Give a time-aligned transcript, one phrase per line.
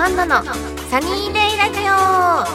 [0.00, 1.90] アンナのサニーデイラジオ。
[1.90, 2.46] は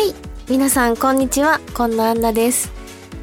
[0.00, 0.14] い
[0.50, 1.60] 皆さんこんにちは。
[1.74, 2.72] こんなアンナです、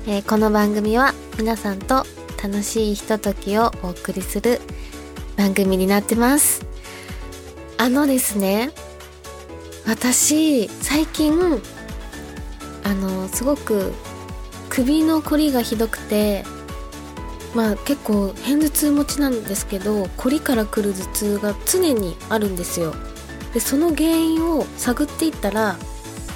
[0.05, 2.05] えーこの番組は皆さんと
[2.43, 4.61] 楽しいひとときをお送りする
[5.35, 6.63] 番組になってます。
[7.79, 8.69] あのですね
[9.87, 11.59] 私最近
[12.83, 13.93] あのすごく
[14.69, 16.45] 首のこりがひどくて
[17.53, 22.93] まあ結構偏頭痛持ちなんですけどこりから来る頭痛が常にあるんですよ。
[23.53, 25.77] でその原因を探っていったら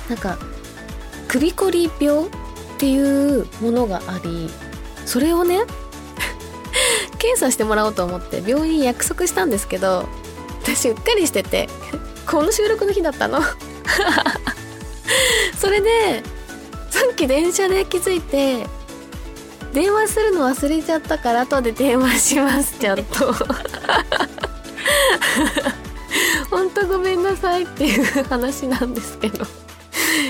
[0.10, 0.38] なんか
[1.28, 2.30] 首こり病っ
[2.78, 4.50] ていうものがあり
[5.06, 5.62] それをね
[7.18, 10.08] 検査してもらおうと思って病院約束したんですけど
[10.62, 11.70] 私うっかりしてて
[12.26, 13.42] この収録の日だったの。
[15.60, 16.24] それで
[16.90, 18.68] さっき電車で気づいて
[19.76, 23.34] 電話するの忘れちゃったから後で電話しますちゃんと。
[26.50, 29.46] 本当ごめんなさいっていう話なんですけど。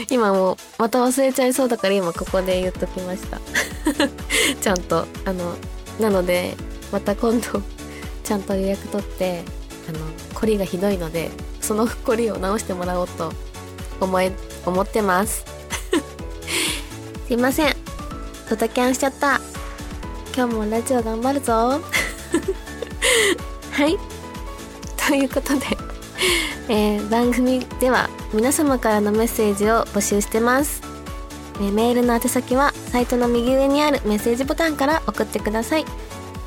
[0.09, 3.39] 今もまた忘れちゃいそうだから今ここで言っときました。
[4.59, 5.53] ちゃんとあの
[5.99, 6.57] なので
[6.91, 7.61] また今度
[8.23, 9.43] ちゃんと予約取って
[9.87, 9.99] あの
[10.33, 11.29] コリがひどいので
[11.61, 13.31] そのコリを直してもらおうと
[13.99, 14.31] 思え
[14.65, 15.45] 思ってます。
[17.27, 17.84] すいません。
[18.49, 19.41] ドタキャンしちゃった。
[20.35, 21.53] 今日もラジオ頑張るぞ。
[23.71, 23.97] はい。
[25.07, 25.65] ということで、
[26.69, 30.81] えー番組では皆様からのメッセージを募集してます、
[31.55, 35.85] えーメールの宛先はサイトの右上にあるメッセージボタンから送ってください。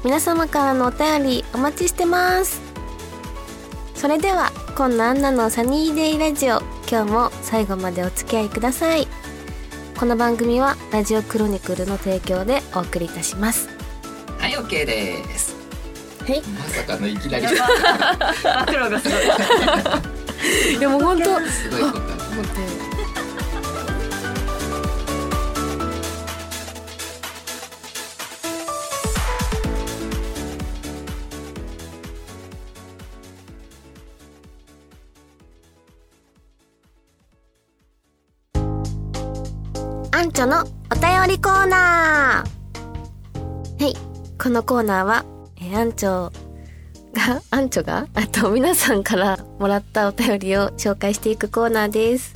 [0.05, 2.61] 皆様からのお便りお待ちしてます。
[3.97, 6.63] それでは今野アンナのサニーデイラジオ。
[6.89, 9.08] 今日も最後までお付き合いください。
[9.99, 13.69] この番組はラジオクロニクルの提供でお送りいたします。
[14.39, 15.57] はい、OK です。
[16.25, 16.41] はい。
[16.41, 17.47] まさかのいきなり。
[17.47, 17.53] 暴
[18.73, 19.17] 露 がすご
[20.77, 20.79] い。
[20.79, 21.41] でも本当。
[21.49, 22.88] すごいこと
[40.19, 43.85] アンチョのお便りコーナー。
[43.85, 43.95] はい。
[44.37, 45.25] このコーナーは、
[45.61, 46.33] えーアンチョ
[47.15, 48.09] が アンチョが？
[48.15, 52.33] あと皆さんからもらったお便りを紹介していくコーナーです。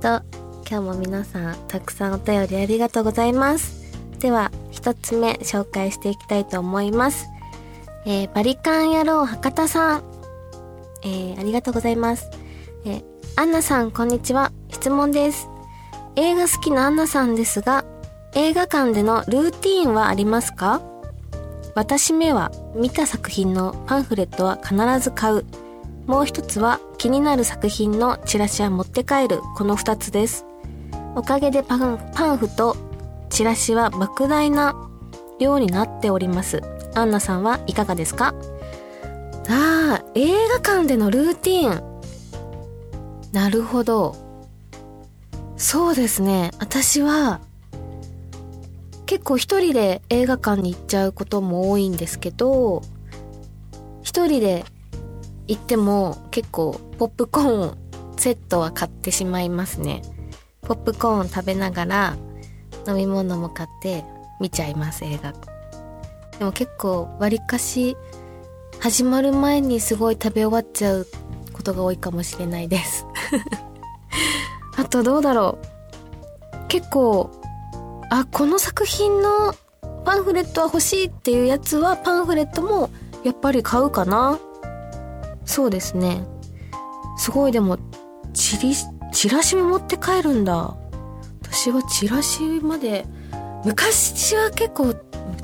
[0.00, 0.22] と
[0.66, 3.74] 今日も皆さんたくさんお便りありがとうございます。
[4.18, 7.26] では一つ目紹介していきたいと思います。
[8.06, 10.02] えーバリカン野郎博多さん。
[11.02, 12.30] えーありがとうございます。
[12.86, 13.04] えー
[13.36, 14.50] アンナさんこんにちは。
[14.70, 15.50] 質問です。
[16.16, 17.84] 映画好きなアンナさんですが、
[18.34, 20.80] 映画館でのルーティーンはありますか？
[21.74, 25.44] 私めは見た作品のパンフレットは必ず買う。
[26.06, 29.40] もう一つは気になる作品のチラシは持って帰る。
[29.56, 30.46] この二つです。
[31.14, 32.76] おかげでパンパンフと
[33.28, 34.74] チラシは莫大な
[35.38, 36.62] 量になっております。
[36.94, 38.34] アンナさんはいかがですか？
[39.48, 42.00] ああ、映画館でのルーティーン。
[43.32, 44.16] なるほど。
[45.56, 46.50] そうですね。
[46.58, 47.40] 私は、
[49.06, 52.82] 結構一人で映画館に行っちゃうことも多いんですけど、
[54.02, 54.64] 一人で
[55.46, 57.78] 行っても結構ポップコーン
[58.16, 60.02] セットは買ってしまいますね。
[60.62, 62.16] ポップコーン食べながら
[62.88, 64.04] 飲み物も買って
[64.40, 65.32] 見ちゃいます、映画。
[66.38, 67.96] でも結構割かし
[68.80, 71.06] 始まる前にすごい食べ終わっちゃう
[71.52, 73.06] ことが多いかもしれないです。
[74.76, 76.68] あとどうだろう。
[76.68, 77.30] 結構
[78.10, 79.54] あこの作品の
[80.04, 82.90] パンフレットは欲しいっていうやつはパンフレットも
[83.24, 84.38] やっぱり買うかな。
[85.44, 86.24] そうですね。
[87.18, 87.78] すごいでも
[88.34, 88.74] チリ
[89.12, 90.76] チラシも持って帰るんだ。
[91.42, 93.06] 私はチラシまで
[93.64, 94.94] 昔は結構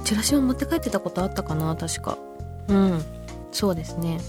[0.04, 2.18] チラシも持って帰ってたことあったかな確か。
[2.68, 3.02] うん。
[3.50, 4.20] そうですね。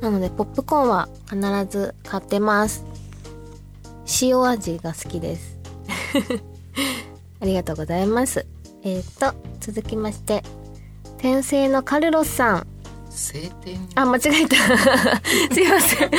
[0.00, 1.40] なのでポップコーンは必
[1.70, 2.84] ず買ってます。
[4.22, 5.58] 塩味が好きです。
[7.40, 8.46] ありがとうございます。
[8.82, 10.42] えっ、と、続きまして、
[11.18, 12.66] 天性のカルロスさん。
[13.10, 13.86] 晴天。
[13.94, 14.56] あ、間違えた。
[15.54, 16.10] すいません。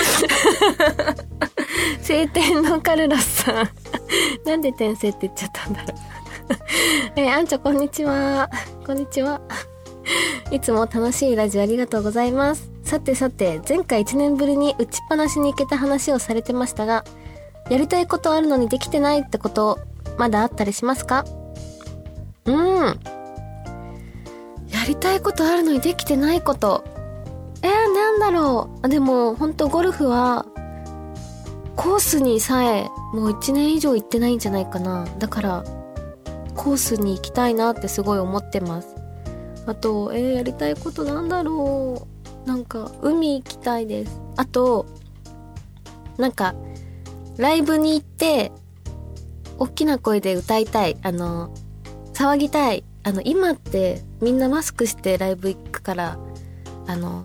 [2.03, 3.69] 晴天のカルロスさん。
[4.45, 5.97] なんで天性って言っちゃったんだろう。
[7.15, 8.49] えー、あんちょ、こんにちは。
[8.85, 9.41] こんにちは。
[10.51, 12.69] いつも楽しいラジオありがとうございます。
[12.83, 17.03] さてさて、前回1年ぶりに打ちっぱなしに行けた話をされてましたが、
[17.69, 19.79] やりたいことあるのにできてないってこと、
[20.17, 21.25] まだあったりしますか？
[22.45, 22.99] うん。
[24.69, 26.83] やりたいことあるのにできてないこと。
[27.61, 28.79] えー、なんだろう。
[28.85, 30.45] あでも本当ゴルフは
[31.75, 35.05] コースにさえもう1年以上行ってないんじゃないかな。
[35.19, 35.63] だから
[36.55, 38.95] コースに行きたいなってすごい思ってます。
[39.65, 42.07] あとえー、やりたいことなんだろ
[42.45, 42.47] う。
[42.47, 44.19] なんか海行きたいです。
[44.37, 44.85] あと
[46.17, 46.55] なんか
[47.39, 48.51] ライブに行って
[49.57, 51.51] 大きな声で歌いたいあの
[52.13, 56.19] 騒ぎたいあの今ってみんなマスクしてライブ行くから
[56.85, 57.23] あの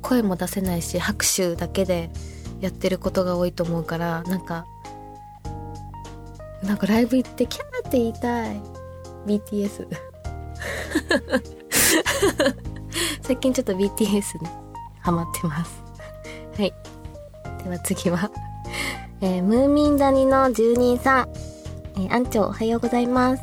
[0.00, 2.10] 声も出せないし拍手だけで
[2.60, 4.64] やってることが多いと思うからなんか
[6.62, 8.78] なんかライブ行ってキャーって言いたい。
[9.26, 9.86] BTS
[13.22, 14.48] 最近ちょっと BTS に
[15.00, 15.82] ハマってます。
[16.56, 16.72] はい。
[17.62, 18.30] では次は、
[19.20, 21.28] えー、ムーミン谷の住人さん、
[21.96, 23.42] えー、アンチョおはようございます。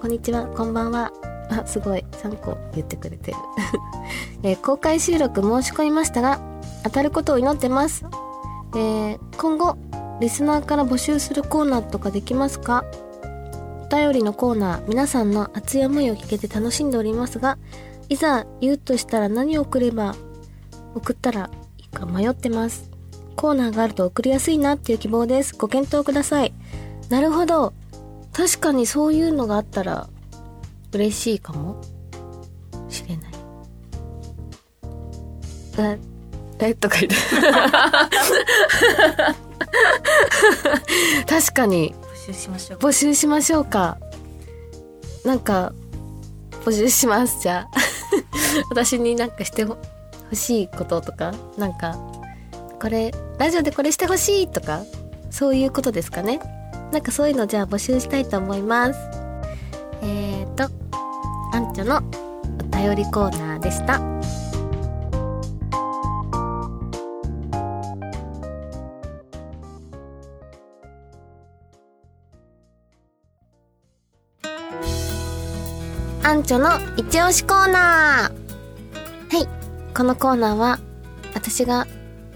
[0.00, 1.12] こんにちはこんばんは。
[1.50, 2.04] あすごい。
[2.12, 3.36] 3個言ってくれてる。
[4.44, 6.38] えー、公開収録申し込みましたが
[6.84, 8.04] 当たることを祈ってます、
[8.76, 9.76] えー、今後
[10.20, 12.84] リスナーから募集するコーナーとかできますか？
[13.86, 17.58] お便りのコーナー皆さんの熱い思いを聞けて楽しんでおりますが
[18.08, 20.14] いざ言うとしたら何を送れば
[20.94, 22.95] 送ったらいいか迷ってます。
[23.36, 25.54] コーナーがあると送りやすいなっていう希望です。
[25.56, 26.52] ご検討ください。
[27.10, 27.72] なるほど。
[28.32, 30.08] 確かにそういうのがあったら
[30.92, 31.80] 嬉しいかも。
[32.88, 33.32] しれない。
[35.78, 35.98] え
[36.58, 36.74] え？
[36.74, 37.16] とか言って。
[41.26, 41.94] 確かに。
[41.94, 42.78] 募集しましょう。
[42.78, 43.98] 募集しましょうか。
[45.24, 45.72] なんか
[46.64, 47.76] 募集しますじゃあ。
[48.70, 49.76] 私になんかしてほ
[50.32, 51.96] しいこととかなんか
[52.80, 54.82] これラジオでこれしてほしいとか
[55.30, 56.40] そういうことですかね？
[56.92, 58.98] なんかそういうのじゃあ募集したいと思います。
[60.02, 60.64] えーと
[61.52, 64.00] アンチョのお便りコーナーでした。
[76.28, 79.36] アンチョの一押しコーナー。
[79.36, 79.94] はい。
[79.94, 80.78] このコーナーは
[81.34, 81.86] 私が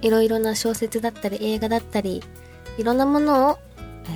[0.03, 2.23] いろいろな小説だったり映画だったり
[2.79, 3.59] いろんなものを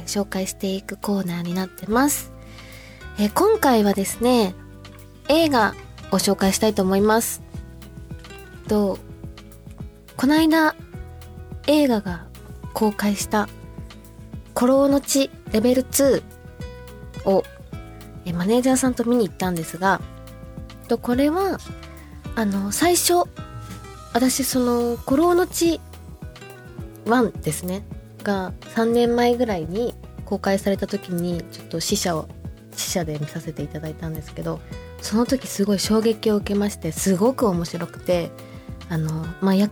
[0.06, 2.32] 紹介していくコーナーになってます。
[3.18, 4.54] え今回はですね、
[5.28, 5.74] 映画
[6.10, 7.42] を紹介したいと思います。
[8.68, 8.98] と、
[10.16, 10.74] この間
[11.66, 12.26] 映画が
[12.72, 13.48] 公開した
[14.56, 16.22] 古老の地レベル2
[17.26, 17.44] を
[18.24, 20.00] えマネージャーさんと見に行ったんですが、
[20.88, 21.58] とこれは
[22.36, 23.24] あの最初
[24.14, 25.80] 私その古老の地
[27.04, 27.84] 1ですね。
[28.22, 29.94] が3年前ぐらいに
[30.24, 32.28] 公開された時にちょっと死者を
[32.74, 34.60] 死者で見させていただいたんですけど
[35.02, 38.30] その時すごい衝撃を受けましてすごく面白くて
[38.88, 39.68] あのまあヤ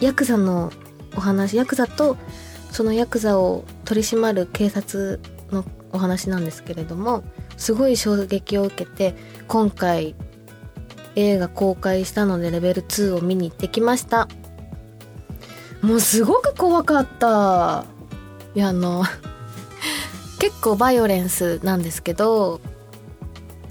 [0.00, 0.70] ヤクザの
[1.16, 2.18] お話ヤクザと
[2.70, 5.20] そのヤクザを取り締まる警察
[5.50, 7.24] のお話なんですけれども
[7.56, 9.14] すごい衝撃を受けて
[9.46, 10.14] 今回
[11.18, 14.28] 映画公開したのでレベル2を見に行ってきました。
[15.82, 17.86] もうすごく怖かった。
[18.54, 19.02] いやあの
[20.38, 22.60] 結構バイオレンスなんですけど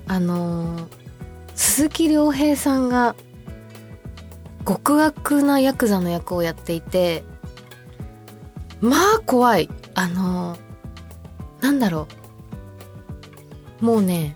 [0.07, 0.89] あの
[1.55, 3.15] 鈴木亮平さんが
[4.67, 7.23] 極悪なヤクザの役をやっていて
[8.81, 9.69] まあ怖い。
[9.95, 10.57] あの
[11.61, 12.07] なんだろ
[13.81, 13.85] う。
[13.85, 14.35] もうね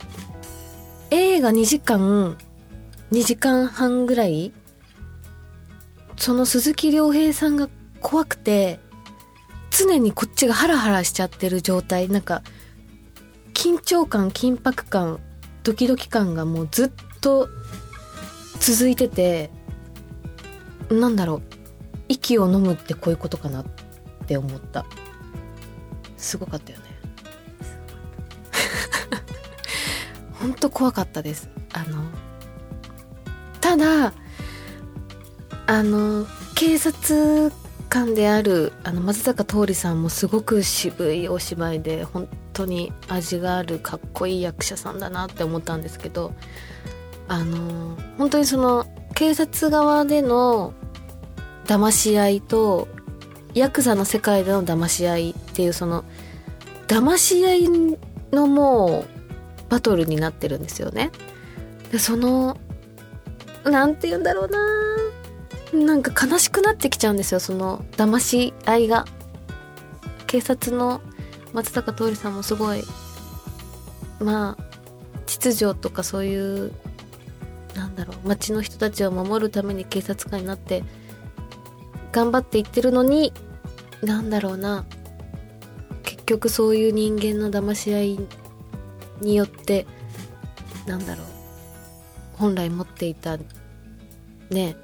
[1.09, 2.37] 映画2時間
[3.11, 4.53] 2時間半ぐらい？
[6.17, 7.67] その鈴木亮平さんが
[7.99, 8.79] 怖くて
[9.71, 12.07] 常にこっちがハラハラしちゃってる状態。
[12.09, 12.43] なんか
[13.53, 15.19] 緊張感緊迫感
[15.63, 16.91] ドキドキ感がもうずっ
[17.21, 17.49] と
[18.59, 19.49] 続いてて
[20.89, 21.41] なんだろう。
[22.07, 23.65] 息を飲むってこういうことかなっ
[24.27, 24.85] て思った。
[26.17, 26.85] すごかったよね。
[30.33, 31.49] 本当怖かったです。
[31.73, 32.03] あの
[33.71, 34.13] ただ
[35.65, 36.25] あの
[36.55, 37.53] 警察
[37.87, 46.33] 官であるあの松坂桃李さんもすごく渋いお芝居で本当に味があるかっこいい役者さんだなって思ったんですけど
[47.29, 48.85] あの本当にその
[49.15, 50.73] 警察側での
[51.63, 52.89] 騙し合いと
[53.53, 56.03] ヤクザの世界での騙し合いっていうその
[56.89, 57.69] 騙し合い
[58.33, 61.09] のもうバトルになってるんですよね。
[61.89, 62.57] でその
[63.63, 64.59] なんて言うんだろうな。
[65.73, 69.05] なんか悲しくなってきちゃうんですよその騙し合いが。
[70.27, 71.01] 警察の
[71.53, 72.83] 松坂桃李さんもすごい
[74.19, 74.63] まあ
[75.25, 76.71] 秩序とかそういう
[77.75, 80.83] なんだろう街の人たちを守るために警察官になって
[82.11, 83.33] 頑張っていってるのに
[84.01, 84.85] なんだろうな。
[86.03, 88.19] 結局そういう人間の騙し合い
[89.21, 89.85] によって
[90.85, 91.25] なんだろう
[92.37, 93.39] 本来持っていた
[94.51, 94.75] ね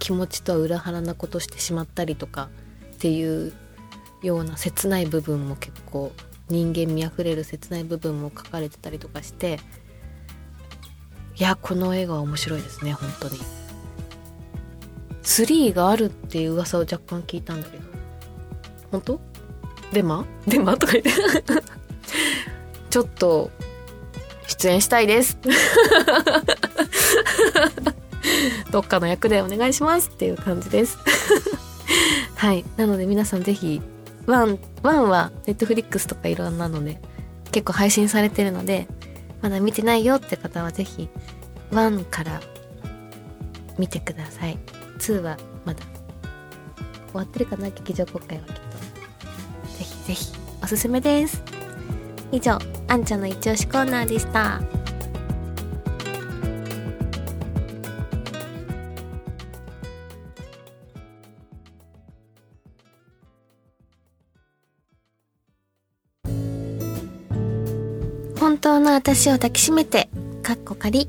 [0.00, 2.48] 気持ちとは裏腹なことしてしまったりとか
[2.94, 3.52] っていう
[4.22, 6.12] ような切ない部分も結構
[6.48, 9.60] 人間味あふれる切ない部分も書かれてたりとかして
[11.36, 13.38] いやこの映画は面白いですね本当に。
[15.22, 17.84] 3があるっていう噂を若干聞いたんだけど。
[18.90, 19.20] 本当？
[19.92, 20.26] デマ？
[20.48, 20.76] デマ？
[20.76, 21.10] とか言って。
[22.90, 23.50] ちょっと
[24.48, 25.38] 出演したいです。
[28.70, 30.98] どっかの役でお願いしますっていう感じです。
[32.36, 32.64] はい。
[32.76, 33.80] なので皆さんぜひ
[34.26, 37.00] ワンワンはネットフリックスとかいろんなので
[37.52, 38.86] 結構配信されてるので
[39.42, 41.08] まだ見てないよって方はぜひ
[41.72, 42.40] ワンから
[43.78, 44.58] 見てください。
[44.98, 45.80] 2はまだ
[47.12, 48.60] 終わってるかな劇場公開はきっと。
[49.78, 51.42] ぜひぜひおすすめです。
[52.32, 52.58] 以上
[52.88, 54.60] あんちゃんの一押しコーナーでした。
[68.60, 70.10] 当の私を抱きしめて、
[70.42, 71.08] かっこ仮。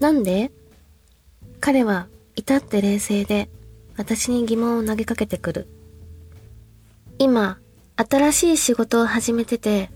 [0.00, 0.50] なんで？
[1.60, 3.48] 彼は至って冷静で、
[3.96, 5.68] 私に疑問を投げかけてくる。
[7.18, 7.60] 今、
[7.96, 9.90] 新しい仕事を始めてて、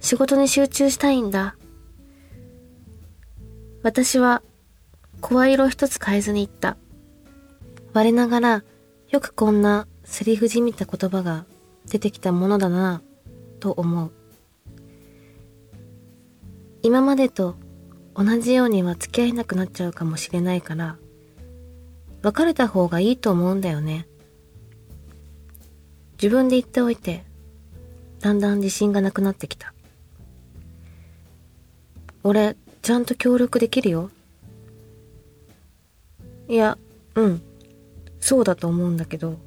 [0.00, 1.54] 仕事に集中したいんだ。
[3.84, 4.42] 私は、
[5.20, 6.76] 声色一つ変えずに言った。
[7.92, 8.64] 我ながら、
[9.10, 11.44] よくこんなセリフじみた言葉が
[11.88, 13.02] 出てきたものだな、
[13.60, 14.10] と思う。
[16.82, 17.56] 今までと
[18.14, 20.96] 同じようには付き合えなくなっちゃうかもしれないから、
[22.22, 24.06] 別れた方がいいと思うんだよね。
[26.20, 27.24] 自分で言っておいて、
[28.20, 29.72] だんだん自信がなくなってきた。
[32.22, 34.10] 俺、ちゃんと協力できるよ。
[36.48, 36.76] いや、
[37.14, 37.42] うん。
[38.20, 39.38] そうだと思うんだけど。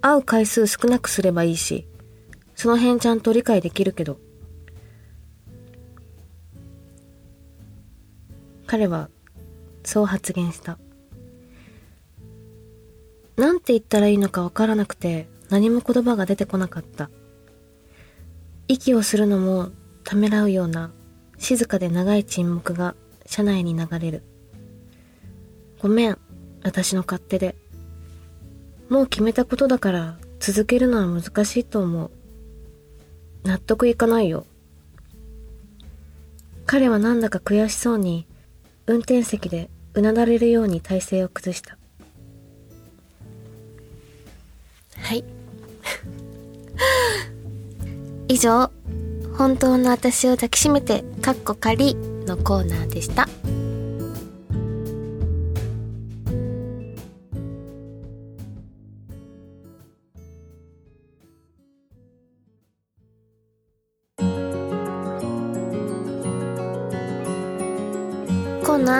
[0.00, 1.86] 会う回数少なくすればいいし、
[2.56, 4.18] その辺ちゃんと理解できるけど。
[8.68, 9.08] 彼は
[9.82, 10.78] そう発言した。
[13.36, 17.08] なんて言ったらいいのかわからなくて何も言葉が出てこなかった。
[18.68, 19.70] 息をするのも
[20.04, 20.92] ためらうような
[21.38, 22.94] 静かで長い沈黙が
[23.24, 24.22] 車内に流れる。
[25.80, 26.18] ごめん、
[26.62, 27.56] 私の勝手で。
[28.90, 32.10] もう決めたことだから続けるのは難しいと思う。
[33.44, 34.44] 納得いかないよ。
[36.66, 38.27] 彼はなんだか悔しそうに
[38.88, 41.76] 運転席でうなだれるように体勢を崩した。
[44.96, 45.24] はい。
[48.28, 48.70] 以上、
[49.36, 53.28] 本当の私を抱きしめて、かっこ仮のコーナーでした。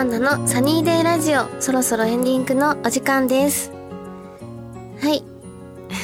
[0.09, 3.71] ンナのサニーデイラジオ、そろそろエンディングのお時間です。
[4.99, 5.23] はい。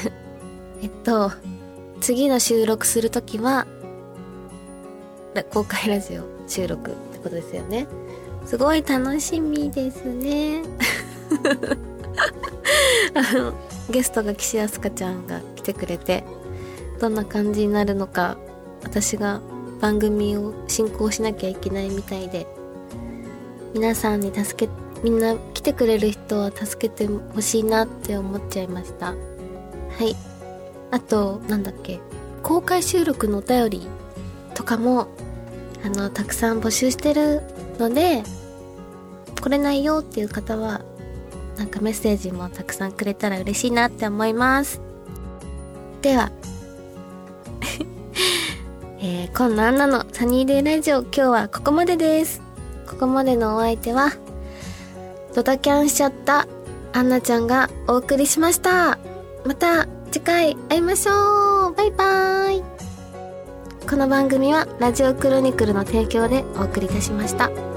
[0.83, 1.31] えっと、
[2.01, 3.65] 次の収録するときは、
[5.51, 7.87] 公開ラジオ収録ってことですよね。
[8.45, 10.61] すごい楽しみですね。
[13.15, 13.53] あの、
[13.89, 16.23] ゲストが岸あすかちゃんが来てくれて、
[16.99, 18.37] どんな感じになるのか、
[18.83, 19.41] 私が
[19.81, 22.45] 番組を進行しなきゃいけないみたいで、
[23.75, 24.71] 皆さんに助け、
[25.03, 29.07] みんな来てくれる人は助けてほしいなって思っちゃいました。
[29.07, 29.13] は
[30.01, 30.15] い。
[30.91, 31.99] あと、なんだっけ、
[32.41, 33.87] 公開収録のお便り
[34.53, 35.09] とかも、
[35.83, 37.41] あの、たくさん募集してる
[37.77, 38.23] ので、
[39.41, 40.79] 来れないよっていう方は、
[41.57, 44.79] なんかメッセージもたくさんくれたら嬉しいなって思います。
[46.01, 46.31] では、
[48.99, 52.54] えー、こんなあんなのサニーデイラジオ今日はここまでです。
[52.87, 54.11] ここまでのお相手は、
[55.33, 56.47] ドタキャンしちゃった
[56.93, 58.97] アンナちゃんがお送りしました。
[59.45, 62.63] また次回会いましょうバイバーイ
[63.87, 67.74] この番組はラジオクロニクルの提供でお送りいたしました。